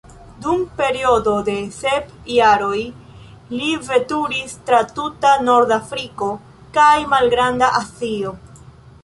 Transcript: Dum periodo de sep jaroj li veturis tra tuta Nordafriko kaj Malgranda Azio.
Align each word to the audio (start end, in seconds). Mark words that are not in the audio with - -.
Dum 0.43 0.61
periodo 0.77 1.33
de 1.49 1.57
sep 1.75 2.07
jaroj 2.37 2.79
li 3.59 3.69
veturis 3.91 4.57
tra 4.71 4.81
tuta 4.97 5.35
Nordafriko 5.51 6.33
kaj 6.81 6.91
Malgranda 7.15 7.71
Azio. 7.85 8.35